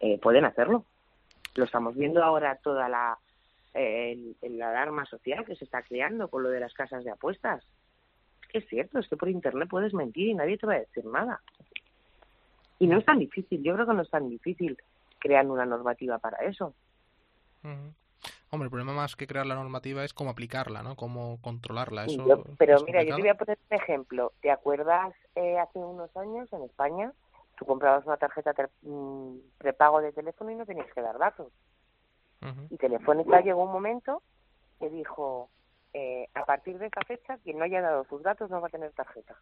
[0.00, 0.86] eh, pueden hacerlo.
[1.54, 3.18] Lo estamos viendo ahora toda la
[3.74, 7.04] eh, el- el- la alarma social que se está creando con lo de las casas
[7.04, 7.64] de apuestas.
[8.52, 11.40] Es cierto, es que por internet puedes mentir y nadie te va a decir nada.
[12.80, 14.76] Y no es tan difícil, yo creo que no es tan difícil
[15.20, 16.74] crear una normativa para eso.
[17.62, 17.94] Ujú.
[18.52, 20.96] Hombre, el problema más que crear la normativa es cómo aplicarla, ¿no?
[20.96, 22.06] Cómo controlarla.
[22.06, 24.32] Eso Yo- pero es mira, yo te voy a poner un ejemplo.
[24.40, 27.12] ¿Te acuerdas eh, hace unos años en España?
[27.56, 31.52] Tú comprabas una tarjeta mm, prepago de teléfono y no tenías que dar datos.
[32.70, 34.22] Y Telefónica llegó un momento
[34.78, 35.50] que dijo,
[35.92, 38.70] eh, a partir de esta fecha, quien no haya dado sus datos no va a
[38.70, 39.36] tener tarjeta.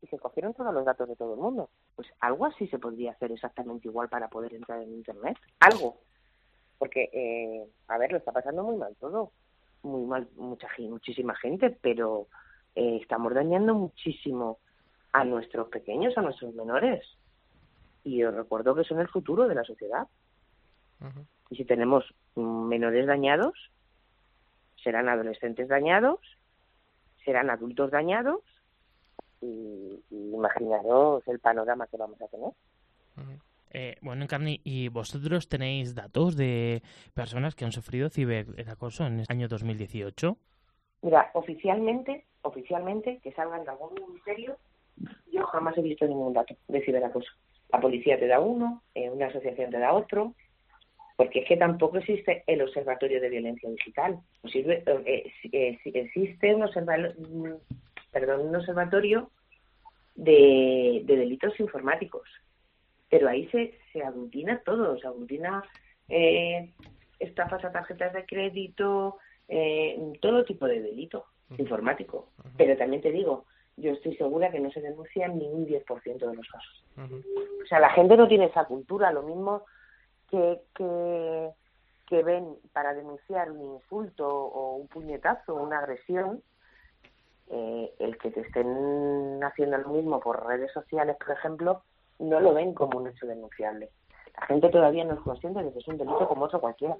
[0.00, 1.68] Y se cogieron todos los datos de todo el mundo.
[1.96, 5.36] Pues algo así se podría hacer exactamente igual para poder entrar en Internet.
[5.58, 5.98] Algo.
[6.80, 9.32] Porque, eh, a ver, lo está pasando muy mal todo.
[9.82, 12.26] Muy mal, mucha muchísima gente, pero
[12.74, 14.58] eh, estamos dañando muchísimo
[15.12, 17.04] a nuestros pequeños, a nuestros menores.
[18.02, 20.08] Y os recuerdo que son el futuro de la sociedad.
[21.50, 23.54] Y si tenemos menores dañados,
[24.82, 26.18] serán adolescentes dañados,
[27.26, 28.40] serán adultos dañados,
[29.42, 32.52] y, y imaginaros el panorama que vamos a tener.
[33.16, 33.49] Ujú.
[33.72, 36.82] Eh, bueno, Encarni, ¿y vosotros tenéis datos de
[37.14, 40.36] personas que han sufrido ciberacoso en el año 2018?
[41.02, 44.56] Mira, oficialmente, oficialmente, que salgan de algún ministerio,
[45.32, 47.30] yo jamás he visto ningún dato de ciberacoso.
[47.72, 50.34] La policía te da uno, eh, una asociación te da otro,
[51.16, 54.18] porque es que tampoco existe el Observatorio de Violencia Digital.
[54.44, 57.44] Sirve- eh, eh, existe un, observa- mm,
[58.48, 59.30] un observatorio
[60.16, 62.28] de delitos informáticos,
[63.10, 65.62] pero ahí se, se aglutina todo, se aglutina
[66.08, 66.72] eh,
[67.18, 69.18] estafas a tarjetas de crédito,
[69.48, 71.26] eh, todo tipo de delito
[71.58, 72.30] informático.
[72.56, 73.46] Pero también te digo,
[73.76, 76.84] yo estoy segura que no se denuncian ni un 10% de los casos.
[76.96, 79.64] O sea, la gente no tiene esa cultura, lo mismo
[80.30, 81.50] que, que,
[82.06, 86.42] que ven para denunciar un insulto o un puñetazo o una agresión,
[87.48, 91.82] eh, el que te estén haciendo lo mismo por redes sociales, por ejemplo,
[92.20, 93.90] no lo ven como un hecho denunciable.
[94.38, 96.96] La gente todavía no es consciente de que es un delito como otro cualquiera.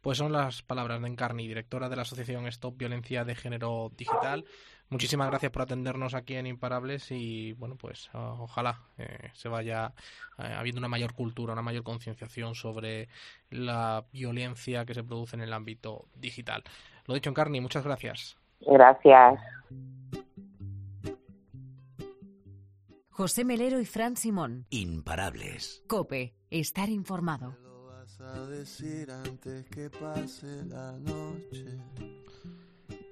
[0.00, 4.44] Pues son las palabras de Encarni, directora de la asociación Stop Violencia de Género Digital.
[4.88, 9.92] Muchísimas gracias por atendernos aquí en Imparables y bueno, pues ojalá eh, se vaya
[10.38, 13.08] eh, habiendo una mayor cultura, una mayor concienciación sobre
[13.50, 16.64] la violencia que se produce en el ámbito digital.
[17.06, 18.36] Lo dicho, Encarni, muchas gracias.
[18.62, 19.38] Gracias.
[23.20, 24.64] José Melero y Fran Simón.
[24.70, 25.84] Imparables.
[25.86, 27.54] Cope, estar informado.
[27.62, 31.66] lo vas a decir antes que pase la noche.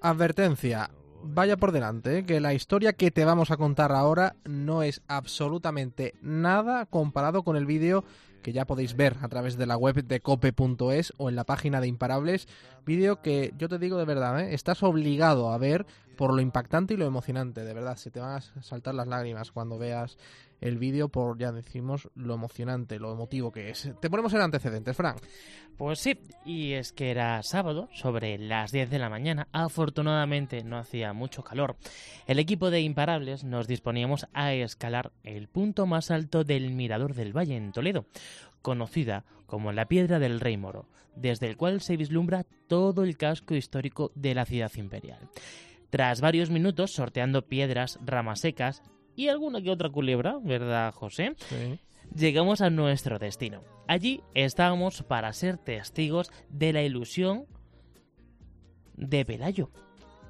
[0.01, 0.91] Advertencia.
[1.23, 2.25] Vaya por delante, ¿eh?
[2.25, 7.57] que la historia que te vamos a contar ahora no es absolutamente nada comparado con
[7.57, 8.03] el vídeo
[8.43, 11.83] que ya podéis ver a través de la web de cope.es o en la página
[11.83, 12.49] de Imparables.
[12.87, 14.55] Vídeo que yo te digo de verdad, ¿eh?
[14.55, 15.85] estás obligado a ver
[16.19, 19.53] por lo impactante y lo emocionante, de verdad, se te van a saltar las lágrimas
[19.53, 20.19] cuando veas
[20.61, 23.89] el vídeo por, ya decimos, lo emocionante, lo emotivo que es.
[24.01, 25.19] Te ponemos en antecedentes, Frank.
[25.77, 29.47] Pues sí, y es que era sábado, sobre las 10 de la mañana.
[29.53, 31.77] Afortunadamente no hacía mucho calor.
[32.27, 37.33] El equipo de Imparables nos disponíamos a escalar el punto más alto del Mirador del
[37.33, 38.07] Valle en Toledo,
[38.61, 43.55] conocida como la Piedra del Rey Moro, desde el cual se vislumbra todo el casco
[43.55, 45.21] histórico de la ciudad imperial.
[45.91, 48.83] Tras varios minutos sorteando piedras, ramas secas
[49.17, 51.35] y alguna que otra culebra, ¿verdad, José?
[51.37, 51.81] Sí.
[52.15, 53.63] Llegamos a nuestro destino.
[53.87, 57.47] Allí estábamos para ser testigos de la ilusión
[58.97, 59.71] de Pelayo.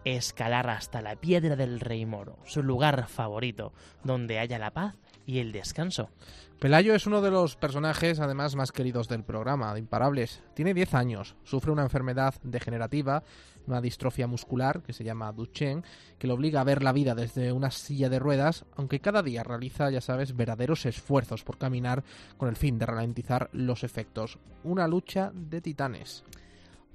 [0.05, 3.73] Escalar hasta la piedra del Rey Moro, su lugar favorito,
[4.05, 6.11] donde haya la paz y el descanso.
[6.59, 10.43] Pelayo es uno de los personajes además más queridos del programa, de Imparables.
[10.55, 13.23] Tiene 10 años, sufre una enfermedad degenerativa,
[13.69, 15.85] una distrofia muscular que se llama Duchenne,
[16.19, 19.45] que le obliga a ver la vida desde una silla de ruedas, aunque cada día
[19.45, 22.03] realiza, ya sabes, verdaderos esfuerzos por caminar
[22.39, 24.41] con el fin de ralentizar los efectos.
[24.65, 26.25] Una lucha de titanes.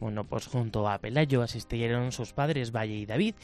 [0.01, 3.35] Bueno, pues junto a Pelayo asistieron sus padres Valle y David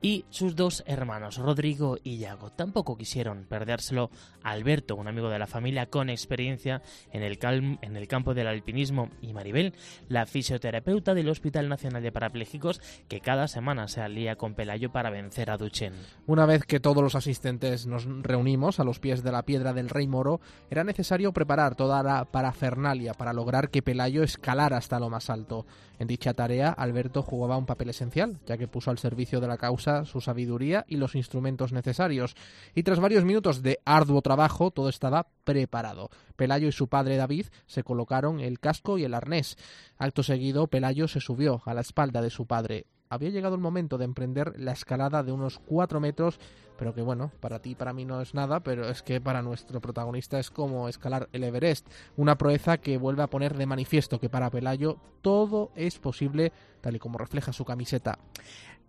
[0.00, 2.50] y sus dos hermanos, Rodrigo y Yago.
[2.50, 4.10] Tampoco quisieron perdérselo
[4.42, 6.82] Alberto, un amigo de la familia con experiencia
[7.12, 7.38] en el,
[7.82, 9.74] en el campo del alpinismo, y Maribel,
[10.08, 15.10] la fisioterapeuta del Hospital Nacional de Parapléjicos, que cada semana se alía con Pelayo para
[15.10, 15.92] vencer a Duchen.
[16.26, 19.88] Una vez que todos los asistentes nos reunimos a los pies de la piedra del
[19.88, 25.10] Rey Moro, era necesario preparar toda la parafernalia para lograr que Pelayo escalara hasta lo
[25.10, 25.66] más alto.
[25.98, 29.56] En dicha tarea, Alberto jugaba un papel esencial, ya que puso al servicio de la
[29.56, 32.36] causa su sabiduría y los instrumentos necesarios.
[32.74, 36.10] Y tras varios minutos de arduo trabajo, todo estaba preparado.
[36.36, 39.56] Pelayo y su padre David se colocaron el casco y el arnés.
[39.96, 42.86] Acto seguido, Pelayo se subió a la espalda de su padre.
[43.10, 46.38] Había llegado el momento de emprender la escalada de unos cuatro metros,
[46.76, 49.42] pero que bueno, para ti y para mí no es nada, pero es que para
[49.42, 54.20] nuestro protagonista es como escalar el Everest, una proeza que vuelve a poner de manifiesto
[54.20, 58.18] que para Pelayo todo es posible, tal y como refleja su camiseta.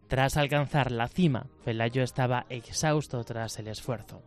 [0.07, 4.23] Tras alcanzar la cima, Pelayo estaba exhausto tras el esfuerzo.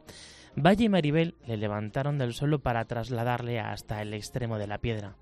[0.55, 5.17] Valle y Maribel le levantaron del suelo para trasladarle hasta el extremo de la piedra.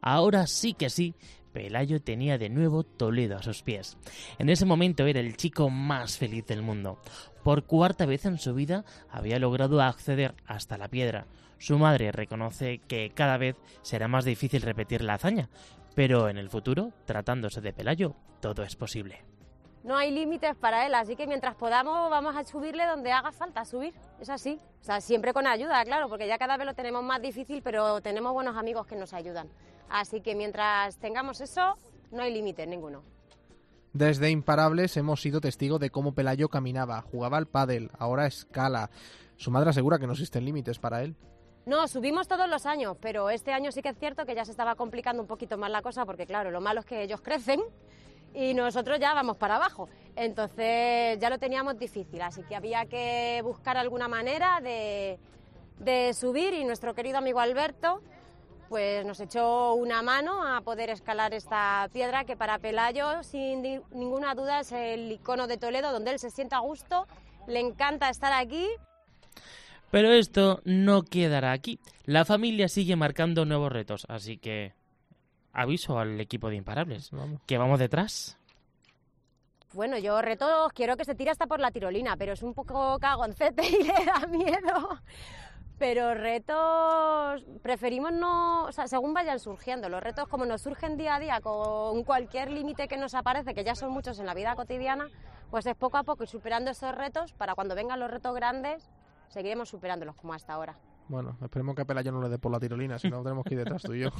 [0.00, 1.14] Ahora sí que sí,
[1.56, 3.96] Pelayo tenía de nuevo Toledo a sus pies.
[4.38, 6.98] En ese momento era el chico más feliz del mundo.
[7.42, 11.24] Por cuarta vez en su vida había logrado acceder hasta la piedra.
[11.56, 15.48] Su madre reconoce que cada vez será más difícil repetir la hazaña,
[15.94, 19.24] pero en el futuro, tratándose de Pelayo, todo es posible.
[19.82, 23.64] no hay límites para él, así que mientras podamos vamos a subirle donde haga falta
[23.64, 24.60] subir, es así.
[24.82, 28.02] O sea, siempre con ayuda, claro, porque ya cada vez lo tenemos más difícil, pero
[28.02, 29.48] tenemos buenos amigos que nos ayudan.
[29.88, 31.76] Así que mientras tengamos eso,
[32.10, 33.02] no hay límites ninguno.
[33.92, 38.90] Desde Imparables hemos sido testigo de cómo Pelayo caminaba, jugaba al pádel, ahora escala.
[39.36, 41.16] Su madre asegura que no existen límites para él.
[41.64, 44.50] No, subimos todos los años, pero este año sí que es cierto que ya se
[44.50, 47.60] estaba complicando un poquito más la cosa, porque claro, lo malo es que ellos crecen
[48.34, 49.88] y nosotros ya vamos para abajo.
[50.14, 55.18] Entonces ya lo teníamos difícil, así que había que buscar alguna manera de,
[55.78, 58.02] de subir y nuestro querido amigo Alberto
[58.68, 63.80] pues nos echó una mano a poder escalar esta piedra que para Pelayo sin di-
[63.92, 67.06] ninguna duda es el icono de Toledo donde él se sienta a gusto,
[67.46, 68.66] le encanta estar aquí
[69.90, 71.78] Pero esto no quedará aquí.
[72.04, 74.72] La familia sigue marcando nuevos retos, así que
[75.52, 77.40] aviso al equipo de imparables Vamos.
[77.46, 78.36] que vamos detrás.
[79.72, 82.98] Bueno, yo reto, quiero que se tire hasta por la tirolina, pero es un poco
[82.98, 85.00] cagoncete y le da miedo.
[85.78, 91.16] Pero retos, preferimos no, o sea, según vayan surgiendo, los retos como nos surgen día
[91.16, 94.56] a día con cualquier límite que nos aparece, que ya son muchos en la vida
[94.56, 95.08] cotidiana,
[95.50, 98.88] pues es poco a poco ir superando esos retos para cuando vengan los retos grandes,
[99.28, 100.76] seguiremos superándolos como hasta ahora.
[101.08, 103.54] Bueno, esperemos que a Pelayo no le dé por la tirolina, si no tenemos que
[103.54, 104.10] ir detrás tú y yo.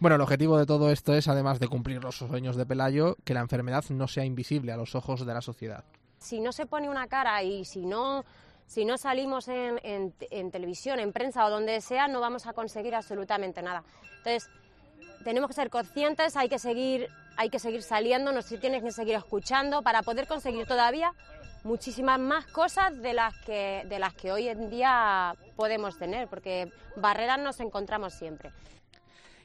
[0.00, 3.34] bueno, el objetivo de todo esto es, además de cumplir los sueños de Pelayo, que
[3.34, 5.84] la enfermedad no sea invisible a los ojos de la sociedad.
[6.18, 8.24] si no se pone una cara y si no,
[8.66, 10.12] si no salimos en,
[10.50, 13.84] televisión, en prensa o donde sea, no vamos a conseguir absolutamente nada.
[14.18, 14.48] Entonces,
[15.24, 19.14] tenemos que ser conscientes, hay que seguir, hay que seguir saliendo, nos tienen que seguir
[19.14, 21.12] escuchando para poder conseguir todavía
[21.64, 26.70] muchísimas más cosas de las que, de las que hoy en día podemos tener, porque
[26.96, 28.52] barreras nos encontramos siempre.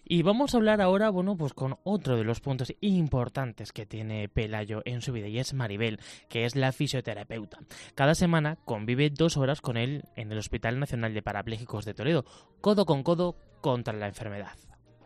[0.04, 4.28] Y vamos a hablar ahora, bueno, pues con otro de los puntos importantes que tiene
[4.30, 7.60] Pelayo en su vida y es Maribel, que es la fisioterapeuta.
[7.96, 12.26] Cada semana convive dos horas con él en el Hospital Nacional de Parapléjicos de Toledo,
[12.62, 14.58] codo con codo contra la enfermedad.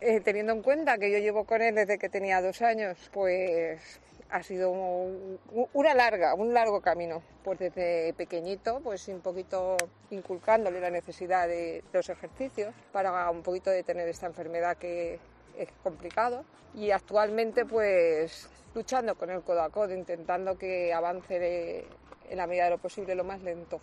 [0.01, 3.99] Eh, teniendo en cuenta que yo llevo con él desde que tenía dos años, pues
[4.29, 5.39] ha sido un-
[5.73, 7.21] una larga, un largo camino.
[7.43, 9.77] Pues desde pequeñito, pues un poquito
[10.09, 15.19] inculcándole la necesidad de los ejercicios para un poquito detener esta enfermedad que
[15.57, 16.43] es complicado.
[16.73, 21.87] Y actualmente, pues luchando con el codo a codo, intentando que avance de-
[22.29, 23.79] en la medida de lo posible lo más lento.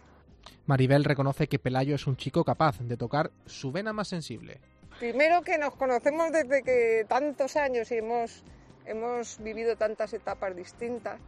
[0.66, 4.58] Maribel reconoce que Pelayo es un chico capaz de tocar su vena más sensible.
[4.98, 8.44] Primero que nos conocemos desde que tantos años y hemos,
[8.86, 11.20] hemos vivido tantas etapas distintas,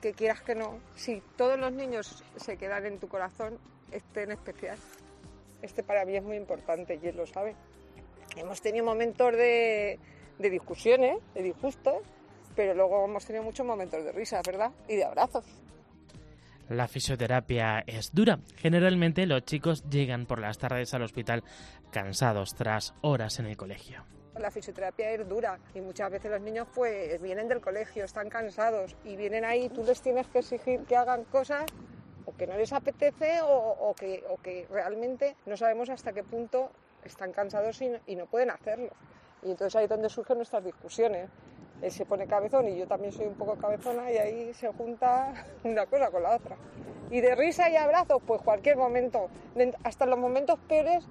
[0.00, 3.58] que quieras que no, si todos los niños se quedan en tu corazón,
[3.92, 4.78] este en especial,
[5.62, 7.54] este para mí es muy importante y él lo sabe.
[8.36, 9.98] Hemos tenido momentos de,
[10.38, 11.96] discusiones, de disgustos,
[12.56, 14.70] pero luego hemos tenido muchos momentos de risas, ¿verdad?
[14.88, 15.44] Y de abrazos.
[16.68, 18.38] La fisioterapia es dura.
[18.56, 21.42] Generalmente los chicos llegan por las tardes al hospital
[21.90, 24.04] cansados tras horas en el colegio.
[24.40, 28.96] La fisioterapia es dura y muchas veces los niños pues vienen del colegio, están cansados
[29.04, 31.66] y vienen ahí, tú les tienes que exigir que hagan cosas
[32.24, 36.70] o que no les apetece o, que, o que realmente no sabemos hasta qué punto
[37.04, 38.88] están cansados y no, pueden hacerlo.
[39.42, 41.28] Y entonces ahí es donde surgen nuestras discusiones.
[41.82, 45.34] Él se pone cabezón y yo también soy un poco cabezona y ahí se junta
[45.64, 46.56] una cosa con la otra.
[47.10, 49.28] Y de risa y abrazos, pues cualquier momento,
[49.84, 51.04] hasta los momentos peores,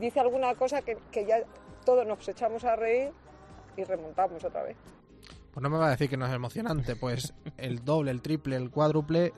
[0.00, 1.42] dice alguna cosa que, que ya
[1.84, 3.10] todos nos echamos a reír
[3.76, 4.76] y remontamos otra vez.
[5.52, 8.56] Pues no me va a decir que no es emocionante, pues el doble, el triple,
[8.56, 9.32] el cuádruple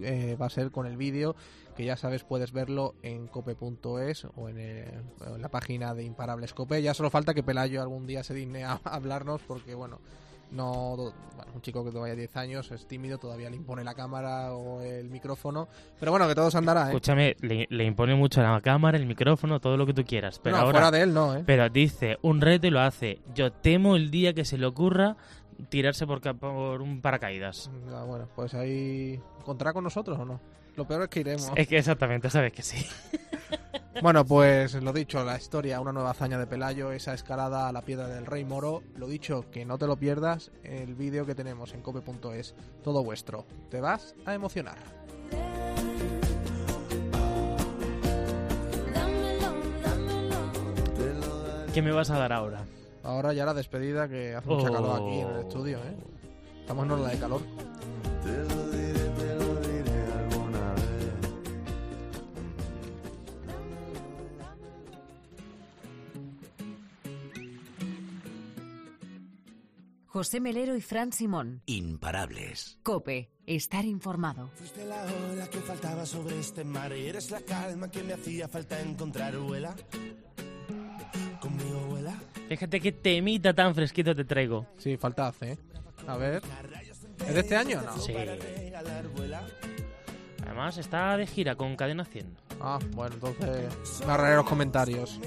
[0.00, 1.36] eh, va a ser con el vídeo
[1.76, 5.04] que ya sabes puedes verlo en cope.es o en, el-
[5.38, 6.82] la página de Imparables Cope.
[6.82, 10.00] Ya solo falta que Pelayo algún día se digne a hablarnos porque bueno,
[10.50, 10.96] no
[11.36, 14.80] bueno, un chico que todavía 10 años es tímido, todavía le impone la cámara o
[14.82, 16.88] el micrófono, pero bueno, que todo se andará, ¿eh?
[16.88, 20.38] Escúchame, le, le impone mucho la cámara, el micrófono, todo lo que tú quieras.
[20.38, 21.42] Pero No, ahora, fuera de él no, ¿eh?
[21.46, 23.20] Pero dice un reto y lo hace.
[23.34, 25.16] Yo temo el día que se le ocurra
[25.68, 27.70] tirarse por, por un paracaídas.
[27.92, 30.40] Ah, bueno, pues ahí contará con nosotros o no.
[30.76, 31.50] Lo peor es que iremos.
[31.54, 32.84] Es que exactamente, sabes que sí.
[34.02, 37.82] Bueno, pues lo dicho, la historia, una nueva hazaña de Pelayo, esa escalada a la
[37.82, 38.82] piedra del Rey Moro.
[38.96, 43.46] Lo dicho, que no te lo pierdas, el vídeo que tenemos en cope.es, todo vuestro.
[43.70, 44.76] Te vas a emocionar.
[51.72, 52.64] ¿Qué me vas a dar ahora?
[53.02, 54.72] Ahora ya la despedida, que hace mucha Oh.
[54.72, 55.96] calor aquí en el estudio, ¿eh?
[56.60, 57.40] Estamos en hora de calor.
[70.14, 71.62] José Melero y Fran Simón.
[71.66, 72.78] Imparables.
[72.84, 74.48] Cope, estar informado.
[74.54, 78.46] Fuiste la ola que faltaba sobre este mar y eres la calma que me hacía
[78.46, 79.74] falta encontrar, vuela.
[81.40, 82.14] Conmigo, vuela.
[82.48, 84.68] Fíjate qué temita tan fresquito te traigo.
[84.78, 85.58] Sí, falta hace, ¿eh?
[86.06, 86.42] A ver.
[87.26, 87.98] ¿Es de este año o no?
[87.98, 88.14] Sí.
[90.44, 92.36] Además está de gira con Cadena 100.
[92.60, 95.18] Ah, bueno, entonces me ahorraré los comentarios.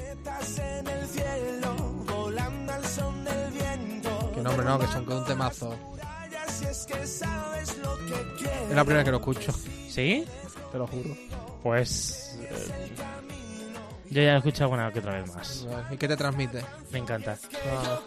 [4.47, 5.75] No, hombre, no, que son un temazo.
[8.69, 9.51] Es la primera que lo escucho.
[9.89, 10.25] ¿Sí?
[10.71, 11.15] Te lo juro.
[11.63, 12.39] Pues...
[12.41, 12.91] eh,
[14.09, 15.67] yo ya lo he escuchado alguna que otra vez más.
[15.91, 16.63] ¿Y qué te transmite?
[16.91, 17.37] Me encanta.
[17.69, 17.99] Ah,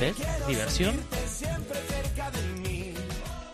[0.00, 0.14] ¿Ves?
[0.46, 0.94] Diversión.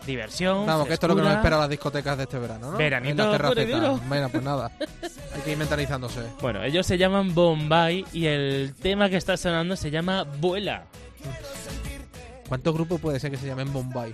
[0.05, 0.65] Diversión.
[0.65, 2.77] Vamos, que esto es lo que nos espera a las discotecas de este verano, ¿no?
[2.77, 4.07] Veranito En.
[4.07, 4.71] Bueno, pues nada.
[5.35, 6.21] Hay que ir mentalizándose.
[6.41, 10.85] Bueno, ellos se llaman Bombay y el tema que está sonando se llama Vuela.
[12.51, 14.13] ¿Cuántos grupos puede ser que se llamen Bombay?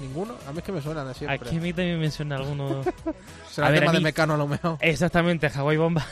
[0.00, 0.36] ¿Ninguno?
[0.46, 1.34] A mí es que me suenan de siempre.
[1.34, 2.84] Aquí a mí también me suena alguno.
[3.50, 4.78] Será A ver, tema a de Mecano a lo mejor.
[4.80, 6.04] Exactamente, Hawaii Bombay.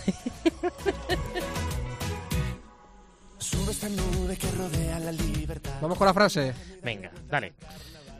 [5.81, 6.53] Vamos con la frase.
[6.83, 7.55] Venga, dale.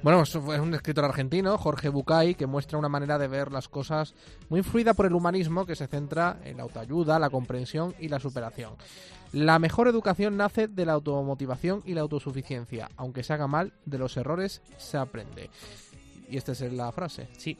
[0.03, 4.15] Bueno, es un escritor argentino, Jorge Bucay, que muestra una manera de ver las cosas
[4.49, 8.21] muy influida por el humanismo que se centra en la autoayuda, la comprensión y la
[8.21, 8.75] superación.
[9.33, 12.89] La mejor educación nace de la automotivación y la autosuficiencia.
[12.97, 15.51] Aunque se haga mal, de los errores se aprende.
[16.29, 17.29] Y esta es la frase.
[17.37, 17.59] Sí.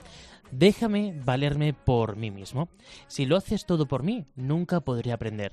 [0.51, 2.69] Déjame valerme por mí mismo.
[3.09, 5.53] Si lo haces todo por mí, nunca podré aprender.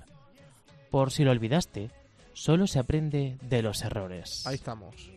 [0.92, 1.90] Por si lo olvidaste,
[2.34, 4.46] solo se aprende de los errores.
[4.46, 5.10] Ahí estamos.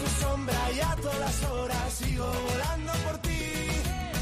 [0.00, 3.42] Tu sombra y a todas horas sigo volando por ti.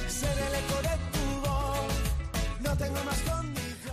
[0.08, 1.92] Ser el eco de tu voz.
[2.64, 3.37] No tengo más condición.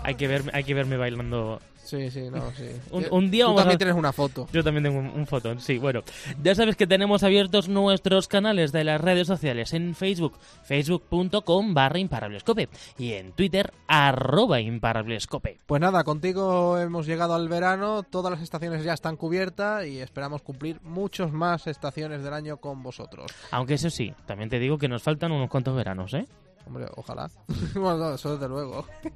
[0.05, 1.59] Hay que verme, hay que verme bailando.
[1.83, 2.65] Sí, sí, no, sí.
[2.89, 4.47] Un, Yo- un día Tú vamos también a- tienes una foto.
[4.51, 6.01] Yo también tengo un, un fotón, sí, bueno.
[6.41, 10.33] Ya sabes que tenemos abiertos nuestros canales de las redes sociales en Facebook,
[10.63, 15.59] facebook.com barra imparablescope y en Twitter, arroba imparablescope.
[15.67, 20.41] Pues nada, contigo hemos llegado al verano, todas las estaciones ya están cubiertas y esperamos
[20.41, 23.31] cumplir muchos más estaciones del año con vosotros.
[23.51, 26.25] Aunque eso sí, también te digo que nos faltan unos cuantos veranos, ¿eh?
[26.65, 27.29] Hombre, ojalá.
[27.75, 28.87] bueno, no, eso desde luego.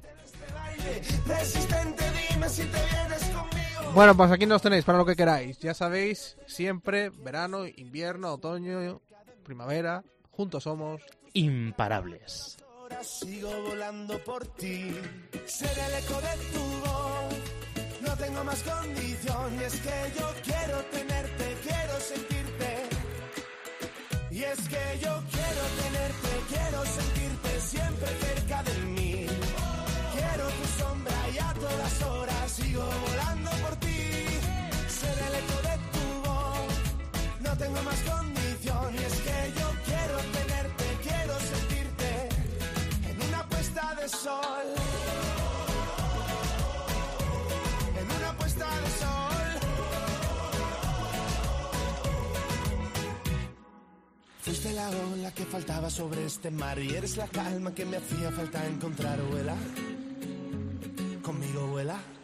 [1.26, 3.92] Resistente, dime si te vienes conmigo.
[3.94, 5.58] Bueno, pues aquí nos tenéis para lo que queráis.
[5.58, 9.00] Ya sabéis, siempre, verano, invierno, otoño,
[9.42, 11.02] primavera, juntos somos.
[11.32, 12.56] Imparables.
[12.76, 14.92] Ahora sigo volando por ti.
[15.46, 17.34] Seré el eco de tu voz.
[18.00, 19.60] No tengo más condición.
[19.60, 22.70] Y es que yo quiero tenerte, quiero sentirte.
[24.32, 28.99] Y es que yo quiero tenerte, quiero sentirte siempre cerca de mí.
[31.70, 34.02] A todas horas sigo volando por ti.
[34.88, 36.74] Seré el eco de tu voz.
[37.40, 38.94] No tengo más condición.
[38.94, 42.28] Y es que yo quiero tenerte, quiero sentirte
[43.10, 44.66] en una puesta de sol.
[48.00, 49.48] En una puesta de sol.
[54.40, 58.32] Fuiste la ola que faltaba sobre este mar y eres la calma que me hacía
[58.32, 59.54] falta encontrar, vuela
[61.80, 62.19] escuela.